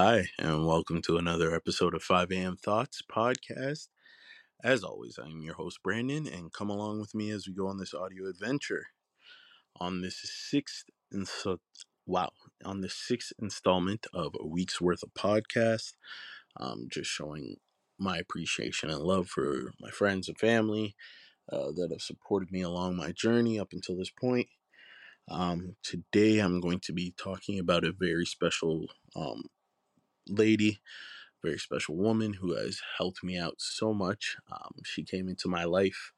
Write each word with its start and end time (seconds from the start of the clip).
Hi, 0.00 0.28
and 0.38 0.64
welcome 0.64 1.02
to 1.02 1.16
another 1.16 1.52
episode 1.52 1.92
of 1.92 2.04
5 2.04 2.30
a.m. 2.30 2.56
Thoughts 2.56 3.02
podcast. 3.10 3.88
As 4.62 4.84
always, 4.84 5.18
I'm 5.18 5.42
your 5.42 5.54
host, 5.54 5.80
Brandon, 5.82 6.28
and 6.28 6.52
come 6.52 6.70
along 6.70 7.00
with 7.00 7.16
me 7.16 7.32
as 7.32 7.48
we 7.48 7.52
go 7.52 7.66
on 7.66 7.78
this 7.78 7.92
audio 7.92 8.28
adventure. 8.28 8.86
On 9.80 10.00
this 10.00 10.20
sixth, 10.22 10.84
inso- 11.12 11.58
wow, 12.06 12.30
on 12.64 12.80
the 12.80 12.88
sixth 12.88 13.32
installment 13.40 14.06
of 14.14 14.36
a 14.38 14.46
week's 14.46 14.80
worth 14.80 15.02
of 15.02 15.14
podcast, 15.14 15.94
um, 16.58 16.86
just 16.88 17.10
showing 17.10 17.56
my 17.98 18.18
appreciation 18.18 18.90
and 18.90 19.00
love 19.00 19.28
for 19.28 19.72
my 19.80 19.90
friends 19.90 20.28
and 20.28 20.38
family 20.38 20.94
uh, 21.52 21.72
that 21.74 21.88
have 21.90 22.02
supported 22.02 22.52
me 22.52 22.62
along 22.62 22.96
my 22.96 23.10
journey 23.10 23.58
up 23.58 23.70
until 23.72 23.96
this 23.96 24.12
point. 24.12 24.46
Um, 25.28 25.76
today, 25.82 26.38
I'm 26.38 26.60
going 26.60 26.80
to 26.80 26.92
be 26.92 27.14
talking 27.18 27.58
about 27.58 27.84
a 27.84 27.92
very 27.92 28.26
special 28.26 28.86
um, 29.16 29.42
lady 30.28 30.80
very 31.42 31.58
special 31.58 31.96
woman 31.96 32.34
who 32.34 32.54
has 32.54 32.80
helped 32.96 33.22
me 33.22 33.38
out 33.38 33.54
so 33.58 33.94
much. 33.94 34.36
Um, 34.50 34.72
she 34.84 35.04
came 35.04 35.28
into 35.28 35.48
my 35.48 35.64
life 35.64 36.12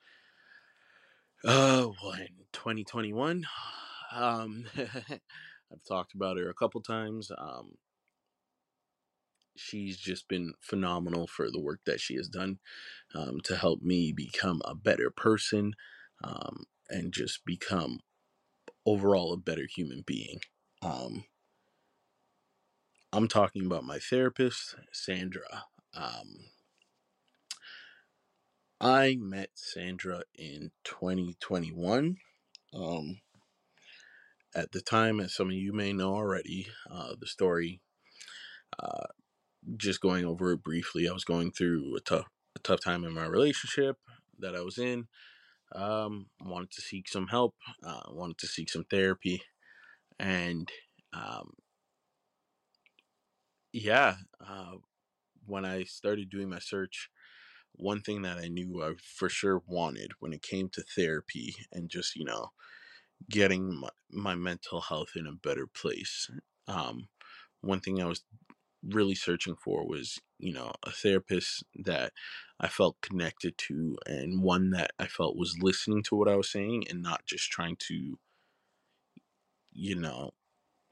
uh, 1.45 1.89
in 2.19 2.47
2021. 2.53 3.47
Um, 4.13 4.65
I've 4.77 5.85
talked 5.87 6.15
about 6.17 6.37
her 6.37 6.51
a 6.51 6.55
couple 6.55 6.81
times. 6.81 7.31
Um, 7.39 7.75
she's 9.57 9.97
just 9.99 10.27
been 10.27 10.55
phenomenal 10.61 11.29
for 11.29 11.49
the 11.49 11.61
work 11.61 11.79
that 11.87 12.01
she 12.01 12.17
has 12.17 12.29
done 12.29 12.59
um, 13.15 13.39
to 13.45 13.55
help 13.55 13.83
me 13.83 14.11
become 14.11 14.63
a 14.65 14.75
better 14.75 15.13
person 15.17 15.75
um, 16.25 16.65
and 16.89 17.13
just 17.13 17.45
become 17.45 18.01
overall 18.85 19.33
a 19.33 19.37
better 19.37 19.69
human 19.73 20.03
being. 20.05 20.41
Um, 20.83 21.23
I'm 23.13 23.27
talking 23.27 23.67
about 23.67 23.83
my 23.83 23.99
therapist, 23.99 24.77
Sandra. 24.93 25.65
Um, 25.95 26.47
I 28.81 29.17
met 29.19 29.51
Sandra 29.55 30.23
in 30.37 30.71
2021. 30.85 32.19
Um, 32.73 33.21
at 34.55 34.71
the 34.71 34.81
time, 34.81 35.19
as 35.19 35.35
some 35.35 35.49
of 35.49 35.55
you 35.55 35.73
may 35.73 35.93
know 35.93 36.15
already, 36.15 36.69
uh, 36.89 37.15
the 37.21 37.27
story, 37.27 37.81
uh, 38.79 39.07
just 39.77 40.01
going 40.01 40.25
over 40.25 40.53
it 40.53 40.63
briefly, 40.63 41.09
I 41.09 41.13
was 41.13 41.25
going 41.25 41.51
through 41.51 41.97
a 41.97 42.01
tough, 42.01 42.27
a 42.55 42.61
tough 42.61 42.81
time 42.81 43.03
in 43.03 43.13
my 43.13 43.27
relationship 43.27 43.97
that 44.39 44.55
I 44.55 44.61
was 44.61 44.79
in. 44.79 45.09
Um, 45.75 46.27
wanted 46.41 46.71
to 46.73 46.81
seek 46.81 47.09
some 47.09 47.27
help, 47.27 47.57
uh, 47.85 48.03
wanted 48.11 48.39
to 48.39 48.47
seek 48.47 48.71
some 48.71 48.85
therapy. 48.85 49.43
And 50.21 50.71
um, 51.13 51.55
yeah, 53.73 54.17
uh, 54.47 54.75
when 55.47 55.65
I 55.65 55.85
started 55.85 56.31
doing 56.31 56.49
my 56.51 56.59
search, 56.59 57.11
one 57.75 58.01
thing 58.01 58.23
that 58.23 58.39
I 58.39 58.49
knew 58.49 58.83
I 58.83 58.95
for 59.03 59.29
sure 59.29 59.63
wanted 59.67 60.13
when 60.21 60.33
it 60.33 60.43
came 60.43 60.69
to 60.71 60.83
therapy 60.83 61.55
and 61.73 61.91
just, 61.91 62.17
you 62.17 62.25
know, 62.25 62.49
getting 63.31 63.75
my, 63.81 63.91
my 64.11 64.35
mental 64.35 64.81
health 64.81 65.11
in 65.17 65.27
a 65.27 65.33
better 65.33 65.67
place. 65.67 66.31
Um, 66.69 67.09
one 67.61 67.81
thing 67.81 68.03
I 68.03 68.07
was 68.07 68.25
really 68.83 69.15
searching 69.15 69.57
for 69.57 69.87
was, 69.87 70.21
you 70.39 70.53
know, 70.53 70.73
a 70.85 70.91
therapist 70.91 71.65
that 71.85 72.13
I 72.61 72.69
felt 72.69 73.01
connected 73.03 73.59
to 73.59 73.99
and 74.07 74.43
one 74.43 74.71
that 74.71 74.93
I 74.99 75.07
felt 75.07 75.37
was 75.37 75.59
listening 75.63 76.03
to 76.05 76.17
what 76.17 76.29
I 76.29 76.37
was 76.37 76.51
saying 76.51 76.87
and 76.91 77.03
not 77.03 77.27
just 77.27 77.51
trying 77.51 77.77
to, 77.89 78.19
you 79.73 79.95
know, 79.97 80.33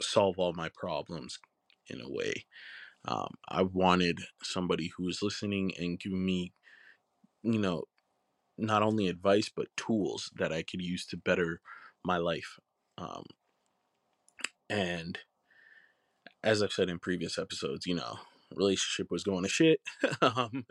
solve 0.01 0.39
all 0.39 0.53
my 0.55 0.71
problems 0.71 1.39
in 1.89 2.01
a 2.01 2.11
way. 2.11 2.45
Um, 3.07 3.35
I 3.49 3.63
wanted 3.63 4.21
somebody 4.43 4.91
who 4.97 5.05
was 5.05 5.23
listening 5.23 5.73
and 5.79 5.99
giving 5.99 6.25
me, 6.25 6.53
you 7.43 7.59
know, 7.59 7.85
not 8.57 8.83
only 8.83 9.09
advice 9.09 9.51
but 9.55 9.69
tools 9.77 10.31
that 10.37 10.53
I 10.53 10.63
could 10.63 10.83
use 10.83 11.07
to 11.07 11.17
better 11.17 11.61
my 12.05 12.17
life. 12.17 12.59
Um, 12.99 13.25
and 14.69 15.19
as 16.43 16.63
I've 16.63 16.73
said 16.73 16.89
in 16.89 16.99
previous 16.99 17.39
episodes, 17.39 17.87
you 17.87 17.95
know, 17.95 18.19
relationship 18.55 19.11
was 19.11 19.25
going 19.25 19.45
to 19.45 19.49
shit, 19.49 19.81
um, 20.23 20.67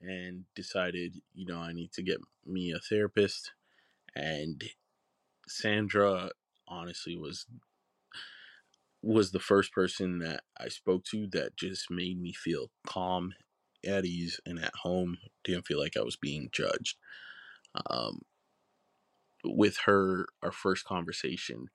and 0.00 0.44
decided, 0.54 1.16
you 1.34 1.46
know, 1.46 1.58
I 1.58 1.72
need 1.72 1.92
to 1.92 2.02
get 2.02 2.18
me 2.44 2.72
a 2.72 2.78
therapist. 2.78 3.52
And 4.14 4.62
Sandra, 5.48 6.30
honestly, 6.68 7.16
was 7.16 7.46
was 9.02 9.30
the 9.30 9.40
first 9.40 9.72
person 9.72 10.18
that 10.20 10.42
I 10.58 10.68
spoke 10.68 11.04
to 11.06 11.26
that 11.28 11.56
just 11.56 11.90
made 11.90 12.20
me 12.20 12.32
feel 12.32 12.70
calm, 12.86 13.34
at 13.86 14.04
ease, 14.04 14.40
and 14.46 14.58
at 14.58 14.74
home. 14.82 15.18
Didn't 15.44 15.66
feel 15.66 15.78
like 15.78 15.96
I 15.96 16.02
was 16.02 16.16
being 16.16 16.48
judged. 16.52 16.96
Um, 17.88 18.22
with 19.44 19.78
her, 19.84 20.26
our 20.42 20.52
first 20.52 20.84
conversation, 20.84 21.68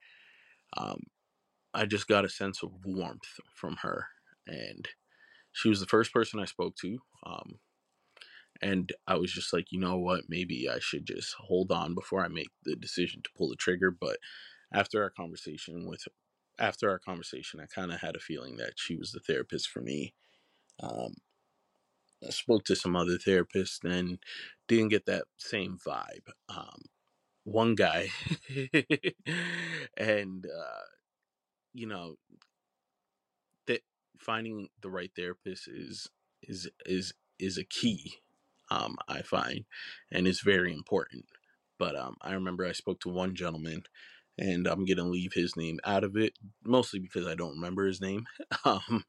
um, 0.76 1.04
I 1.74 1.86
just 1.86 2.08
got 2.08 2.24
a 2.24 2.28
sense 2.28 2.62
of 2.62 2.70
warmth 2.84 3.40
from 3.54 3.76
her, 3.82 4.06
and 4.46 4.88
she 5.52 5.68
was 5.68 5.80
the 5.80 5.86
first 5.86 6.12
person 6.12 6.40
I 6.40 6.44
spoke 6.44 6.76
to. 6.76 6.98
Um, 7.24 7.58
and 8.60 8.92
I 9.06 9.16
was 9.16 9.32
just 9.32 9.52
like, 9.52 9.66
you 9.70 9.80
know 9.80 9.96
what, 9.96 10.24
maybe 10.28 10.68
I 10.68 10.78
should 10.80 11.06
just 11.06 11.34
hold 11.38 11.72
on 11.72 11.94
before 11.94 12.24
I 12.24 12.28
make 12.28 12.50
the 12.64 12.76
decision 12.76 13.22
to 13.22 13.30
pull 13.36 13.48
the 13.48 13.56
trigger. 13.56 13.90
But 13.90 14.18
after 14.72 15.02
our 15.02 15.10
conversation 15.10 15.86
with, 15.86 16.04
after 16.62 16.90
our 16.90 17.00
conversation, 17.00 17.60
I 17.60 17.66
kind 17.66 17.92
of 17.92 18.00
had 18.00 18.16
a 18.16 18.20
feeling 18.20 18.56
that 18.58 18.74
she 18.76 18.96
was 18.96 19.12
the 19.12 19.20
therapist 19.20 19.68
for 19.70 19.82
me. 19.82 20.14
Um, 20.82 21.14
I 22.26 22.30
spoke 22.30 22.64
to 22.66 22.76
some 22.76 22.94
other 22.96 23.18
therapists 23.18 23.84
and 23.84 24.18
didn't 24.68 24.88
get 24.88 25.06
that 25.06 25.24
same 25.38 25.78
vibe. 25.84 26.28
Um, 26.48 26.82
one 27.44 27.74
guy, 27.74 28.10
and 29.96 30.46
uh, 30.46 30.82
you 31.74 31.86
know, 31.86 32.16
that 33.66 33.82
finding 34.18 34.68
the 34.80 34.90
right 34.90 35.10
therapist 35.16 35.68
is 35.68 36.08
is 36.42 36.68
is 36.86 37.12
is 37.38 37.58
a 37.58 37.64
key 37.64 38.14
um, 38.70 38.96
i 39.08 39.22
find 39.22 39.64
and 40.10 40.26
it's 40.26 40.40
very 40.40 40.72
important 40.72 41.24
but 41.78 41.96
um, 41.96 42.16
i 42.22 42.32
remember 42.32 42.66
i 42.66 42.72
spoke 42.72 43.00
to 43.00 43.08
one 43.08 43.34
gentleman 43.34 43.82
and 44.38 44.66
i'm 44.66 44.84
gonna 44.84 45.08
leave 45.08 45.32
his 45.34 45.56
name 45.56 45.78
out 45.84 46.04
of 46.04 46.16
it 46.16 46.38
mostly 46.64 46.98
because 46.98 47.26
i 47.26 47.34
don't 47.34 47.54
remember 47.54 47.86
his 47.86 48.00
name 48.00 48.26
um, 48.64 49.04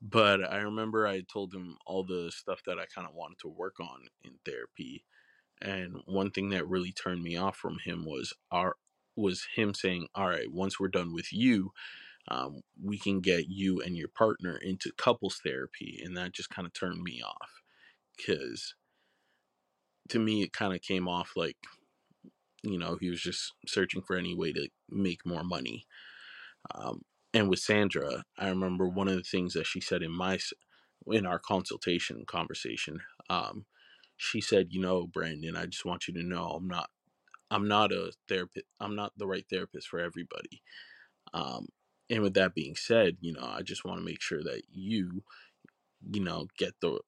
but 0.00 0.40
i 0.52 0.58
remember 0.58 1.06
i 1.06 1.20
told 1.20 1.52
him 1.54 1.76
all 1.86 2.04
the 2.04 2.30
stuff 2.30 2.60
that 2.66 2.78
i 2.78 2.86
kind 2.94 3.06
of 3.06 3.14
wanted 3.14 3.38
to 3.38 3.48
work 3.48 3.78
on 3.80 4.06
in 4.24 4.32
therapy 4.44 5.04
and 5.60 5.96
one 6.06 6.30
thing 6.30 6.50
that 6.50 6.68
really 6.68 6.92
turned 6.92 7.22
me 7.22 7.36
off 7.36 7.56
from 7.56 7.78
him 7.84 8.04
was 8.04 8.32
our 8.50 8.76
was 9.14 9.46
him 9.54 9.74
saying 9.74 10.06
all 10.14 10.28
right 10.28 10.50
once 10.50 10.80
we're 10.80 10.88
done 10.88 11.12
with 11.12 11.32
you 11.32 11.70
um, 12.28 12.62
we 12.82 12.98
can 12.98 13.20
get 13.20 13.48
you 13.48 13.80
and 13.80 13.96
your 13.96 14.08
partner 14.08 14.56
into 14.56 14.92
couples 14.96 15.40
therapy. 15.42 16.00
And 16.04 16.16
that 16.16 16.32
just 16.32 16.50
kind 16.50 16.66
of 16.66 16.72
turned 16.72 17.02
me 17.02 17.22
off 17.22 17.62
because 18.16 18.74
to 20.08 20.18
me, 20.18 20.42
it 20.42 20.52
kind 20.52 20.74
of 20.74 20.82
came 20.82 21.08
off 21.08 21.32
like, 21.36 21.56
you 22.62 22.78
know, 22.78 22.96
he 23.00 23.10
was 23.10 23.20
just 23.20 23.52
searching 23.66 24.02
for 24.02 24.16
any 24.16 24.34
way 24.34 24.52
to 24.52 24.68
make 24.90 25.26
more 25.26 25.44
money. 25.44 25.86
Um, 26.74 27.02
and 27.34 27.48
with 27.48 27.60
Sandra, 27.60 28.24
I 28.38 28.48
remember 28.48 28.88
one 28.88 29.08
of 29.08 29.16
the 29.16 29.22
things 29.22 29.54
that 29.54 29.66
she 29.66 29.80
said 29.80 30.02
in 30.02 30.12
my 30.12 30.38
in 31.08 31.26
our 31.26 31.38
consultation 31.38 32.24
conversation. 32.26 33.00
Um, 33.30 33.66
she 34.16 34.40
said, 34.40 34.68
"You 34.70 34.80
know, 34.80 35.06
Brandon, 35.06 35.56
I 35.56 35.66
just 35.66 35.84
want 35.84 36.08
you 36.08 36.14
to 36.14 36.22
know 36.22 36.46
I'm 36.48 36.68
not 36.68 36.90
I'm 37.50 37.68
not 37.68 37.92
a 37.92 38.12
therapist. 38.28 38.66
I'm 38.80 38.96
not 38.96 39.14
the 39.18 39.28
right 39.28 39.46
therapist 39.50 39.88
for 39.88 40.00
everybody. 40.00 40.62
Um, 41.34 41.68
and 42.10 42.22
with 42.22 42.34
that 42.34 42.54
being 42.54 42.76
said, 42.76 43.18
you 43.20 43.32
know, 43.32 43.44
I 43.46 43.62
just 43.62 43.84
want 43.84 43.98
to 44.00 44.04
make 44.04 44.22
sure 44.22 44.42
that 44.44 44.62
you, 44.72 45.22
you 46.10 46.22
know, 46.22 46.48
get 46.58 46.74
the 46.80 47.00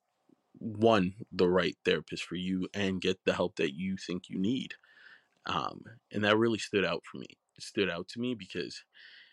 one 0.59 1.15
the 1.33 1.49
right 1.49 1.77
therapist 1.85 2.25
for 2.25 2.37
you 2.37 2.69
and 2.75 3.00
get 3.00 3.19
the 3.25 3.35
help 3.35 3.57
that 3.57 3.75
you 3.75 3.97
think 3.97 4.25
you 4.29 4.39
need. 4.39 4.75
Um, 5.46 5.82
and 6.12 6.25
that 6.25 6.38
really 6.38 6.58
stood 6.58 6.85
out 6.85 7.02
for 7.05 7.19
me. 7.19 7.26
It 7.56 7.62
stood 7.62 7.91
out 7.91 8.08
to 8.08 8.20
me 8.20 8.35
because 8.35 8.82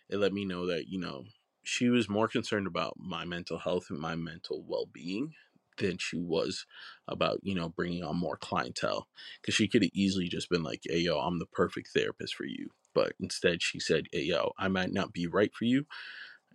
it 0.09 0.17
let 0.17 0.33
me 0.33 0.45
know 0.45 0.67
that 0.67 0.87
you 0.87 0.99
know 0.99 1.23
she 1.63 1.89
was 1.89 2.09
more 2.09 2.27
concerned 2.27 2.67
about 2.67 2.95
my 2.97 3.25
mental 3.25 3.57
health 3.57 3.87
and 3.89 3.99
my 3.99 4.15
mental 4.15 4.63
well-being 4.67 5.33
than 5.77 5.97
she 5.97 6.17
was 6.19 6.65
about 7.07 7.39
you 7.43 7.55
know 7.55 7.69
bringing 7.69 8.03
on 8.03 8.17
more 8.17 8.37
clientele 8.37 9.07
because 9.41 9.55
she 9.55 9.67
could 9.67 9.81
have 9.81 9.91
easily 9.93 10.27
just 10.27 10.49
been 10.49 10.63
like 10.63 10.81
hey 10.83 10.99
yo 10.99 11.17
i'm 11.19 11.39
the 11.39 11.45
perfect 11.47 11.89
therapist 11.95 12.35
for 12.35 12.45
you 12.45 12.69
but 12.93 13.13
instead 13.19 13.61
she 13.61 13.79
said 13.79 14.05
hey 14.11 14.23
yo 14.23 14.51
i 14.59 14.67
might 14.67 14.91
not 14.91 15.13
be 15.13 15.25
right 15.27 15.53
for 15.55 15.65
you 15.65 15.85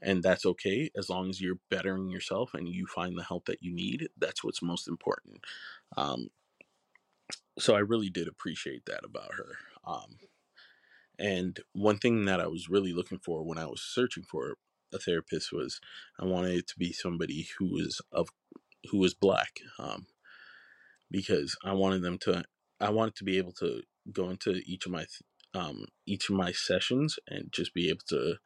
and 0.02 0.22
that's 0.22 0.44
okay 0.44 0.90
as 0.96 1.08
long 1.08 1.30
as 1.30 1.40
you're 1.40 1.58
bettering 1.70 2.10
yourself 2.10 2.52
and 2.52 2.68
you 2.68 2.86
find 2.86 3.16
the 3.16 3.24
help 3.24 3.46
that 3.46 3.62
you 3.62 3.74
need 3.74 4.08
that's 4.18 4.44
what's 4.44 4.62
most 4.62 4.86
important 4.86 5.38
um, 5.96 6.28
so 7.58 7.74
i 7.74 7.80
really 7.80 8.10
did 8.10 8.28
appreciate 8.28 8.84
that 8.86 9.04
about 9.04 9.34
her 9.34 9.56
um, 9.86 10.18
and 11.18 11.60
one 11.72 11.98
thing 11.98 12.24
that 12.24 12.40
i 12.40 12.46
was 12.46 12.68
really 12.68 12.92
looking 12.92 13.18
for 13.18 13.44
when 13.44 13.58
i 13.58 13.66
was 13.66 13.82
searching 13.82 14.22
for 14.22 14.56
a 14.92 14.98
therapist 14.98 15.52
was 15.52 15.80
I 16.18 16.24
wanted 16.24 16.54
it 16.54 16.68
to 16.68 16.78
be 16.78 16.92
somebody 16.92 17.48
who 17.58 17.66
was 17.66 18.00
of 18.12 18.28
who 18.90 18.98
was 18.98 19.14
black, 19.14 19.60
um, 19.78 20.06
because 21.10 21.56
I 21.64 21.72
wanted 21.72 22.02
them 22.02 22.18
to 22.18 22.44
I 22.80 22.90
wanted 22.90 23.16
to 23.16 23.24
be 23.24 23.38
able 23.38 23.52
to 23.52 23.82
go 24.12 24.30
into 24.30 24.60
each 24.66 24.86
of 24.86 24.92
my 24.92 25.06
um, 25.54 25.86
each 26.06 26.28
of 26.30 26.36
my 26.36 26.52
sessions 26.52 27.18
and 27.28 27.52
just 27.52 27.74
be 27.74 27.88
able 27.88 28.04
to 28.08 28.36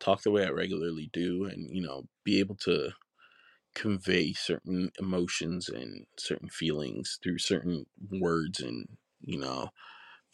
talk 0.00 0.22
the 0.22 0.30
way 0.30 0.46
I 0.46 0.50
regularly 0.50 1.10
do, 1.12 1.44
and 1.44 1.68
you 1.74 1.82
know, 1.82 2.04
be 2.24 2.38
able 2.40 2.56
to 2.56 2.90
convey 3.78 4.32
certain 4.32 4.90
emotions 4.98 5.68
and 5.68 6.06
certain 6.18 6.48
feelings 6.48 7.18
through 7.22 7.38
certain 7.38 7.86
words 8.10 8.60
and 8.60 8.88
you 9.20 9.38
know 9.38 9.70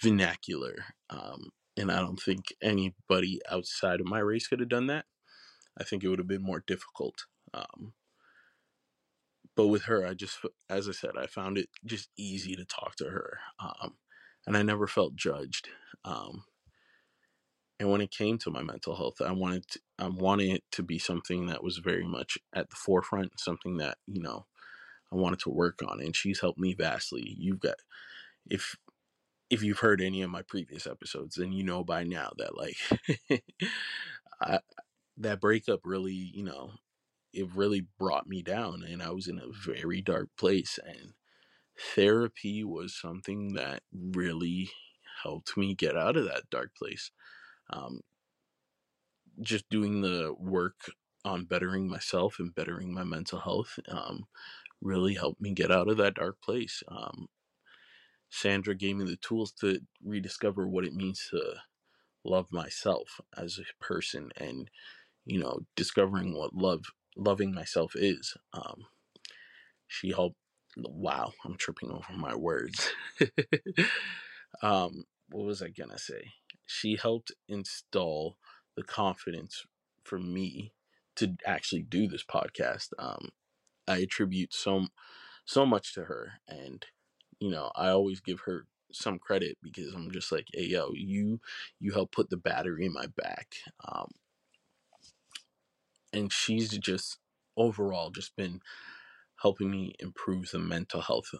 vernacular. 0.02 0.74
Um, 1.10 1.50
and 1.76 1.90
I 1.90 2.00
don't 2.00 2.20
think 2.20 2.54
anybody 2.62 3.40
outside 3.50 4.00
of 4.00 4.06
my 4.06 4.20
race 4.20 4.46
could 4.46 4.60
have 4.60 4.68
done 4.68 4.86
that. 4.86 5.04
I 5.78 5.84
think 5.84 6.04
it 6.04 6.08
would 6.08 6.18
have 6.20 6.28
been 6.28 6.42
more 6.42 6.62
difficult. 6.66 7.26
Um, 7.52 7.94
but 9.56 9.68
with 9.68 9.84
her, 9.84 10.06
I 10.06 10.14
just, 10.14 10.38
as 10.68 10.88
I 10.88 10.92
said, 10.92 11.12
I 11.18 11.26
found 11.26 11.58
it 11.58 11.68
just 11.84 12.08
easy 12.16 12.56
to 12.56 12.64
talk 12.64 12.96
to 12.96 13.04
her, 13.04 13.38
um, 13.60 13.94
and 14.46 14.56
I 14.56 14.62
never 14.62 14.86
felt 14.86 15.14
judged. 15.16 15.68
Um, 16.04 16.44
and 17.80 17.90
when 17.90 18.00
it 18.00 18.10
came 18.10 18.38
to 18.38 18.50
my 18.50 18.62
mental 18.62 18.96
health, 18.96 19.20
I 19.20 19.32
wanted 19.32 19.66
to, 19.68 19.80
I 19.98 20.08
wanted 20.08 20.50
it 20.50 20.64
to 20.72 20.82
be 20.82 20.98
something 20.98 21.46
that 21.46 21.62
was 21.64 21.78
very 21.78 22.04
much 22.06 22.38
at 22.54 22.70
the 22.70 22.76
forefront, 22.76 23.40
something 23.40 23.78
that 23.78 23.98
you 24.06 24.22
know 24.22 24.46
I 25.12 25.16
wanted 25.16 25.40
to 25.40 25.50
work 25.50 25.80
on, 25.86 26.00
and 26.00 26.16
she's 26.16 26.40
helped 26.40 26.58
me 26.60 26.74
vastly. 26.74 27.36
You've 27.38 27.60
got 27.60 27.76
if 28.50 28.76
if 29.50 29.62
you've 29.62 29.80
heard 29.80 30.00
any 30.00 30.22
of 30.22 30.30
my 30.30 30.42
previous 30.42 30.86
episodes, 30.86 31.36
then 31.36 31.52
you 31.52 31.64
know 31.64 31.84
by 31.84 32.04
now 32.04 32.32
that 32.38 32.56
like 32.56 32.76
I, 34.40 34.60
that 35.18 35.40
breakup 35.40 35.80
really, 35.84 36.14
you 36.14 36.44
know, 36.44 36.72
it 37.32 37.48
really 37.54 37.86
brought 37.98 38.28
me 38.28 38.42
down, 38.42 38.84
and 38.84 39.02
I 39.02 39.10
was 39.10 39.28
in 39.28 39.38
a 39.38 39.48
very 39.48 40.00
dark 40.02 40.30
place, 40.38 40.78
and 40.84 41.14
therapy 41.94 42.64
was 42.64 42.96
something 43.00 43.54
that 43.54 43.82
really 43.92 44.70
helped 45.22 45.56
me 45.56 45.74
get 45.74 45.96
out 45.96 46.16
of 46.16 46.24
that 46.26 46.50
dark 46.50 46.74
place. 46.76 47.10
Um, 47.70 48.00
just 49.40 49.68
doing 49.68 50.00
the 50.00 50.34
work 50.38 50.76
on 51.24 51.44
bettering 51.44 51.88
myself 51.88 52.36
and 52.38 52.54
bettering 52.54 52.92
my 52.92 53.04
mental 53.04 53.40
health 53.40 53.78
um, 53.88 54.24
really 54.80 55.14
helped 55.14 55.40
me 55.40 55.52
get 55.52 55.70
out 55.70 55.88
of 55.88 55.96
that 55.96 56.14
dark 56.14 56.40
place. 56.42 56.82
Um, 56.88 57.28
Sandra 58.30 58.74
gave 58.74 58.96
me 58.96 59.04
the 59.04 59.16
tools 59.16 59.52
to 59.60 59.80
rediscover 60.04 60.66
what 60.68 60.84
it 60.84 60.94
means 60.94 61.28
to 61.30 61.54
love 62.24 62.46
myself 62.52 63.20
as 63.36 63.58
a 63.58 63.84
person 63.84 64.30
and, 64.36 64.70
you 65.24 65.38
know, 65.38 65.60
discovering 65.76 66.36
what 66.36 66.54
love, 66.54 66.84
loving 67.16 67.54
myself 67.54 67.92
is. 67.94 68.36
Um, 68.52 68.86
she 69.86 70.10
helped, 70.10 70.36
wow, 70.76 71.32
I'm 71.44 71.56
tripping 71.56 71.90
over 71.90 72.12
my 72.16 72.34
words. 72.34 72.90
um, 74.62 75.04
what 75.30 75.44
was 75.46 75.62
I 75.62 75.68
going 75.68 75.90
to 75.90 75.98
say? 75.98 76.32
She 76.66 76.96
helped 76.96 77.32
install 77.48 78.38
the 78.76 78.82
confidence 78.82 79.64
for 80.04 80.18
me 80.18 80.72
to 81.16 81.36
actually 81.46 81.82
do 81.82 82.08
this 82.08 82.24
podcast. 82.24 82.88
Um, 82.98 83.30
I 83.88 83.98
attribute 83.98 84.52
so 84.54 84.86
so 85.46 85.66
much 85.66 85.94
to 85.94 86.04
her, 86.04 86.34
and 86.48 86.84
you 87.40 87.50
know, 87.50 87.70
I 87.76 87.90
always 87.90 88.20
give 88.20 88.40
her 88.46 88.66
some 88.92 89.18
credit 89.18 89.58
because 89.62 89.92
I'm 89.94 90.10
just 90.10 90.32
like, 90.32 90.46
hey, 90.54 90.66
yo, 90.66 90.90
you 90.94 91.40
you 91.80 91.92
help 91.92 92.12
put 92.12 92.30
the 92.30 92.36
battery 92.36 92.86
in 92.86 92.92
my 92.92 93.06
back, 93.16 93.56
um, 93.88 94.10
and 96.12 96.32
she's 96.32 96.70
just 96.78 97.18
overall 97.56 98.10
just 98.10 98.34
been 98.36 98.60
helping 99.42 99.70
me 99.70 99.94
improve 100.00 100.50
the 100.50 100.58
mental 100.58 101.00
health 101.00 101.30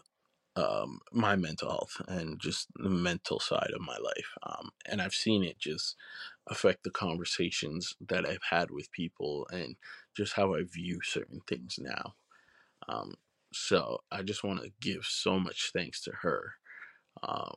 um, 0.55 0.99
my 1.11 1.35
mental 1.35 1.69
health 1.69 2.01
and 2.07 2.39
just 2.39 2.67
the 2.75 2.89
mental 2.89 3.39
side 3.39 3.71
of 3.75 3.81
my 3.81 3.97
life. 3.97 4.31
Um, 4.43 4.69
and 4.89 5.01
I've 5.01 5.13
seen 5.13 5.43
it 5.43 5.59
just 5.59 5.95
affect 6.47 6.83
the 6.83 6.91
conversations 6.91 7.93
that 8.09 8.25
I've 8.27 8.43
had 8.49 8.71
with 8.71 8.91
people 8.91 9.47
and 9.51 9.75
just 10.15 10.33
how 10.33 10.53
I 10.55 10.63
view 10.63 10.99
certain 11.03 11.41
things 11.47 11.77
now. 11.79 12.15
Um, 12.87 13.15
so 13.53 13.99
I 14.11 14.21
just 14.21 14.43
want 14.43 14.61
to 14.63 14.71
give 14.81 15.05
so 15.05 15.39
much 15.39 15.71
thanks 15.73 16.01
to 16.03 16.11
her. 16.21 16.53
Um, 17.23 17.55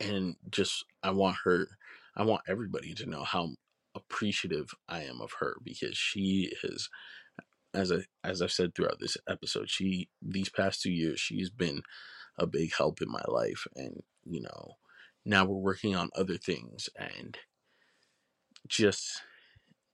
and 0.00 0.36
just, 0.50 0.84
I 1.02 1.10
want 1.10 1.36
her, 1.44 1.68
I 2.16 2.24
want 2.24 2.42
everybody 2.48 2.94
to 2.94 3.06
know 3.06 3.24
how 3.24 3.50
appreciative 3.94 4.70
I 4.88 5.02
am 5.02 5.20
of 5.20 5.32
her 5.40 5.56
because 5.62 5.96
she 5.96 6.52
has 6.62 6.88
as 7.74 7.92
I 7.92 7.98
as 8.22 8.40
I've 8.40 8.52
said 8.52 8.74
throughout 8.74 9.00
this 9.00 9.16
episode, 9.28 9.68
she 9.68 10.08
these 10.22 10.48
past 10.48 10.82
two 10.82 10.92
years 10.92 11.20
she's 11.20 11.50
been 11.50 11.82
a 12.38 12.46
big 12.46 12.72
help 12.76 13.02
in 13.02 13.10
my 13.10 13.22
life, 13.28 13.66
and 13.74 14.02
you 14.24 14.40
know 14.40 14.74
now 15.24 15.44
we're 15.44 15.56
working 15.56 15.94
on 15.94 16.10
other 16.16 16.36
things, 16.36 16.88
and 16.96 17.36
just 18.68 19.22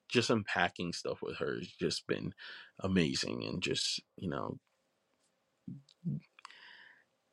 just 0.08 0.30
unpacking 0.30 0.92
stuff 0.92 1.20
with 1.22 1.38
her 1.38 1.56
has 1.58 1.68
just 1.68 2.06
been 2.06 2.32
amazing, 2.80 3.44
and 3.44 3.62
just 3.62 4.00
you 4.16 4.28
know 4.28 4.58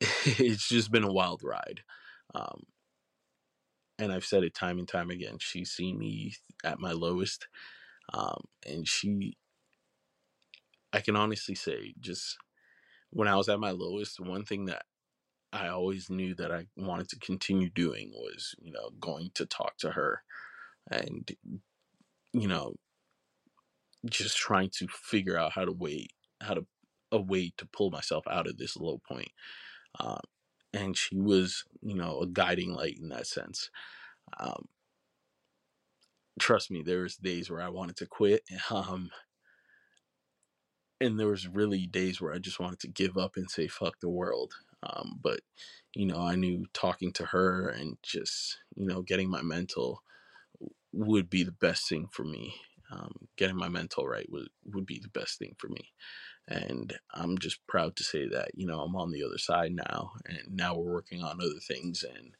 it's 0.00 0.68
just 0.68 0.90
been 0.90 1.04
a 1.04 1.12
wild 1.12 1.42
ride. 1.44 1.80
Um, 2.34 2.64
and 3.98 4.12
I've 4.12 4.24
said 4.24 4.44
it 4.44 4.54
time 4.54 4.78
and 4.78 4.86
time 4.86 5.10
again. 5.10 5.38
She's 5.40 5.70
seen 5.70 5.98
me 5.98 6.34
at 6.64 6.78
my 6.78 6.92
lowest, 6.92 7.48
um, 8.12 8.44
and 8.64 8.86
she 8.86 9.36
I 10.92 11.00
can 11.00 11.16
honestly 11.16 11.54
say, 11.54 11.94
just 12.00 12.36
when 13.10 13.28
I 13.28 13.36
was 13.36 13.48
at 13.48 13.60
my 13.60 13.70
lowest, 13.72 14.20
one 14.20 14.44
thing 14.44 14.66
that 14.66 14.84
I 15.52 15.68
always 15.68 16.10
knew 16.10 16.34
that 16.36 16.52
I 16.52 16.66
wanted 16.76 17.08
to 17.10 17.18
continue 17.20 17.70
doing 17.70 18.12
was, 18.14 18.54
you 18.60 18.72
know, 18.72 18.90
going 19.00 19.30
to 19.34 19.46
talk 19.46 19.78
to 19.78 19.92
her 19.92 20.22
and, 20.90 21.30
you 22.32 22.48
know, 22.48 22.74
just 24.06 24.36
trying 24.36 24.70
to 24.70 24.86
figure 24.88 25.36
out 25.36 25.52
how 25.52 25.64
to 25.64 25.72
wait, 25.72 26.12
how 26.40 26.54
to, 26.54 26.66
a 27.10 27.20
way 27.20 27.52
to 27.56 27.66
pull 27.66 27.90
myself 27.90 28.26
out 28.28 28.46
of 28.46 28.58
this 28.58 28.76
low 28.76 29.00
point. 29.06 29.30
Um, 30.00 30.20
and 30.72 30.96
she 30.96 31.16
was, 31.18 31.64
you 31.82 31.94
know, 31.94 32.20
a 32.20 32.26
guiding 32.26 32.72
light 32.74 32.98
in 33.00 33.08
that 33.10 33.26
sense. 33.26 33.70
Um, 34.38 34.66
trust 36.38 36.70
me, 36.70 36.82
there 36.82 37.02
was 37.02 37.16
days 37.16 37.50
where 37.50 37.60
I 37.62 37.68
wanted 37.68 37.96
to 37.96 38.06
quit. 38.06 38.42
Um, 38.70 39.10
and 41.00 41.18
there 41.18 41.28
was 41.28 41.48
really 41.48 41.86
days 41.86 42.20
where 42.20 42.34
I 42.34 42.38
just 42.38 42.60
wanted 42.60 42.80
to 42.80 42.88
give 42.88 43.16
up 43.18 43.36
and 43.36 43.50
say 43.50 43.68
fuck 43.68 44.00
the 44.00 44.08
world. 44.10 44.54
Um, 44.82 45.20
but 45.22 45.40
you 45.94 46.06
know, 46.06 46.20
I 46.20 46.36
knew 46.36 46.66
talking 46.74 47.12
to 47.14 47.26
her 47.26 47.68
and 47.68 47.98
just 48.02 48.58
you 48.76 48.86
know 48.86 49.02
getting 49.02 49.30
my 49.30 49.42
mental 49.42 50.02
would 50.92 51.30
be 51.30 51.42
the 51.44 51.52
best 51.52 51.88
thing 51.88 52.08
for 52.12 52.24
me. 52.24 52.54
Um, 52.90 53.28
getting 53.36 53.56
my 53.56 53.68
mental 53.68 54.06
right 54.06 54.28
would 54.30 54.48
would 54.72 54.86
be 54.86 55.00
the 55.00 55.08
best 55.10 55.38
thing 55.38 55.54
for 55.58 55.68
me, 55.68 55.92
and 56.48 56.94
I'm 57.14 57.38
just 57.38 57.66
proud 57.66 57.96
to 57.96 58.04
say 58.04 58.28
that 58.28 58.50
you 58.54 58.66
know 58.66 58.80
I'm 58.80 58.96
on 58.96 59.12
the 59.12 59.24
other 59.24 59.38
side 59.38 59.72
now, 59.74 60.12
and 60.26 60.40
now 60.50 60.76
we're 60.76 60.92
working 60.92 61.22
on 61.22 61.40
other 61.40 61.60
things, 61.66 62.04
and 62.04 62.36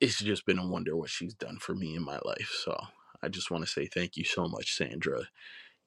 it's 0.00 0.18
just 0.20 0.46
been 0.46 0.58
a 0.58 0.66
wonder 0.66 0.96
what 0.96 1.10
she's 1.10 1.34
done 1.34 1.58
for 1.58 1.74
me 1.74 1.94
in 1.96 2.04
my 2.04 2.18
life. 2.24 2.52
So 2.64 2.78
I 3.22 3.28
just 3.28 3.50
want 3.50 3.64
to 3.64 3.70
say 3.70 3.86
thank 3.86 4.16
you 4.16 4.24
so 4.24 4.48
much, 4.48 4.76
Sandra 4.76 5.24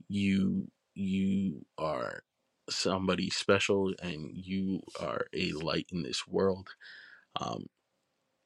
you 0.10 0.70
you 0.96 1.66
are 1.78 2.24
somebody 2.70 3.30
special 3.30 3.94
and 4.02 4.32
you 4.34 4.82
are 5.02 5.28
a 5.34 5.52
light 5.54 5.88
in 5.92 6.04
this 6.04 6.28
world 6.28 6.70
um 7.42 7.68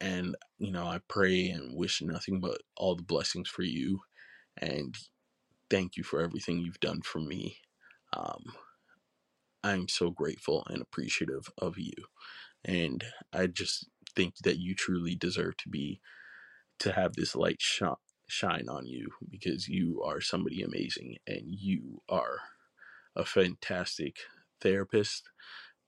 and 0.00 0.36
you 0.58 0.72
know 0.72 0.86
i 0.86 1.00
pray 1.08 1.48
and 1.48 1.76
wish 1.76 2.02
nothing 2.02 2.40
but 2.40 2.58
all 2.76 2.96
the 2.96 3.02
blessings 3.04 3.48
for 3.48 3.62
you 3.62 4.00
and 4.58 4.96
thank 5.70 5.96
you 5.96 6.04
for 6.04 6.20
everything 6.22 6.58
you've 6.60 6.80
done 6.80 7.02
for 7.02 7.20
me. 7.20 7.58
Um 8.16 8.44
i'm 9.64 9.88
so 9.88 10.10
grateful 10.10 10.64
and 10.70 10.82
appreciative 10.82 11.48
of 11.58 11.78
you 11.78 11.92
and 12.64 13.04
i 13.32 13.46
just 13.46 13.88
think 14.16 14.34
that 14.44 14.58
you 14.58 14.74
truly 14.74 15.14
deserve 15.16 15.56
to 15.58 15.68
be 15.70 16.00
to 16.80 16.92
have 16.92 17.14
this 17.14 17.36
light 17.36 17.60
shine 17.60 17.94
shine 18.28 18.68
on 18.68 18.86
you 18.86 19.10
because 19.30 19.68
you 19.68 20.02
are 20.04 20.20
somebody 20.20 20.62
amazing 20.62 21.16
and 21.26 21.42
you 21.46 22.02
are 22.08 22.38
a 23.16 23.24
fantastic 23.24 24.18
therapist, 24.60 25.30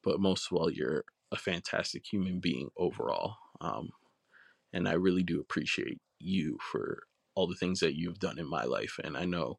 but 0.02 0.20
most 0.20 0.50
of 0.50 0.56
all, 0.58 0.70
you're 0.70 1.04
a 1.32 1.36
fantastic 1.36 2.04
human 2.10 2.40
being 2.40 2.70
overall. 2.76 3.36
Um, 3.60 3.90
and 4.72 4.88
I 4.88 4.92
really 4.92 5.22
do 5.22 5.40
appreciate 5.40 6.00
you 6.18 6.58
for 6.60 7.04
all 7.34 7.46
the 7.46 7.54
things 7.56 7.80
that 7.80 7.96
you've 7.96 8.18
done 8.18 8.38
in 8.38 8.48
my 8.48 8.64
life. 8.64 8.98
And 9.02 9.16
I 9.16 9.24
know 9.24 9.58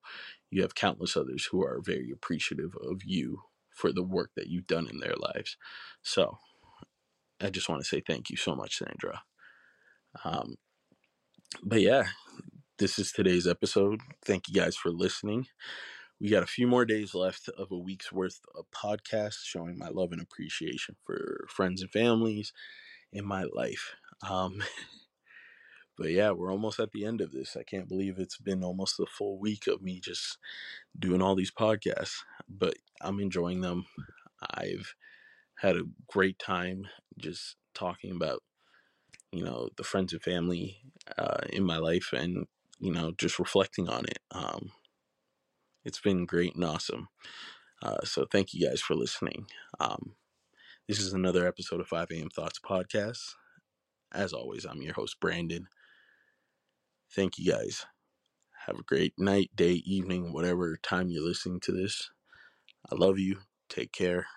you 0.50 0.62
have 0.62 0.76
countless 0.76 1.18
others 1.18 1.48
who 1.52 1.64
are 1.64 1.82
very 1.84 2.12
appreciative 2.12 2.76
of 2.84 3.04
you 3.06 3.42
for 3.72 3.92
the 3.94 4.04
work 4.04 4.32
that 4.36 4.48
you've 4.48 4.68
done 4.68 4.88
in 4.90 5.00
their 5.00 5.16
lives. 5.18 5.58
So 6.04 6.38
I 7.42 7.50
just 7.50 7.70
want 7.70 7.82
to 7.82 7.88
say 7.88 8.02
thank 8.06 8.30
you 8.30 8.38
so 8.38 8.56
much, 8.56 8.78
Sandra. 8.78 9.24
Um, 10.24 10.56
but 11.64 11.82
yeah, 11.82 12.06
this 12.82 12.98
is 12.98 13.12
today's 13.12 13.46
episode. 13.46 14.00
Thank 14.26 14.48
you 14.48 14.56
guys 14.56 14.76
for 14.76 14.90
listening. 14.90 15.46
We 16.20 16.30
got 16.32 16.42
a 16.42 16.48
few 16.48 16.66
more 16.66 16.84
days 16.84 17.14
left 17.14 17.48
of 17.50 17.72
a 17.72 17.78
week's 17.78 18.12
worth 18.12 18.40
of 18.56 18.66
podcasts 18.72 19.44
showing 19.44 19.78
my 19.78 19.90
love 19.90 20.12
and 20.12 20.20
appreciation 20.20 20.96
for 21.06 21.46
friends 21.48 21.84
and 21.84 21.92
families 21.92 22.54
in 23.14 23.24
my 23.24 23.44
life. 23.54 23.92
Um, 24.28 24.64
but 25.98 26.10
yeah, 26.10 26.32
we're 26.32 26.52
almost 26.52 26.80
at 26.80 26.92
the 26.92 27.06
end 27.06 27.22
of 27.22 27.32
this. 27.32 27.56
I 27.56 27.62
can't 27.62 27.88
believe 27.88 28.18
it's 28.18 28.40
been 28.40 28.64
almost 28.64 29.00
a 29.00 29.06
full 29.06 29.38
week 29.38 29.68
of 29.68 29.84
me 29.84 30.00
just 30.00 30.40
doing 30.98 31.22
all 31.22 31.36
these 31.36 31.52
podcasts, 31.52 32.24
but 32.50 32.74
I'm 33.00 33.20
enjoying 33.20 33.62
them. 33.62 33.86
I've 34.56 34.96
had 35.60 35.76
a 35.76 35.84
great 36.08 36.40
time 36.40 36.88
just 37.20 37.58
talking 37.76 38.10
about, 38.10 38.42
you 39.32 39.44
know, 39.44 39.70
the 39.78 39.84
friends 39.84 40.14
and 40.14 40.24
family 40.24 40.78
uh, 41.16 41.42
in 41.52 41.64
my 41.64 41.78
life 41.78 42.10
and, 42.14 42.48
you 42.82 42.92
know, 42.94 43.14
just 43.14 43.40
reflecting 43.40 43.90
on 43.90 44.06
it. 44.06 44.20
Um, 44.32 44.74
it's 45.84 46.00
been 46.00 46.26
great 46.26 46.56
and 46.56 46.66
awesome. 46.66 47.08
Uh, 47.82 48.04
so 48.04 48.26
thank 48.32 48.54
you 48.54 48.68
guys 48.68 48.82
for 48.82 48.96
listening. 48.96 49.48
Um, 49.80 50.16
this 50.88 51.00
is 51.00 51.14
another 51.14 51.48
episode 51.48 51.82
of 51.82 51.88
5 51.88 52.10
a.m. 52.12 52.30
Thoughts 52.30 52.60
Podcast. 52.60 53.20
As 54.14 54.34
always, 54.34 54.66
I'm 54.66 54.82
your 54.82 54.94
host, 54.94 55.20
Brandon. 55.20 55.68
Thank 57.14 57.38
you 57.38 57.52
guys. 57.52 57.86
Have 58.68 58.80
a 58.80 58.84
great 58.84 59.14
night, 59.18 59.52
day, 59.56 59.74
evening, 59.86 60.34
whatever 60.34 60.78
time 60.78 61.10
you're 61.10 61.24
listening 61.24 61.60
to 61.62 61.72
this. 61.72 62.12
I 62.92 62.96
love 62.96 63.20
you. 63.20 63.40
Take 63.70 63.92
care. 63.94 64.28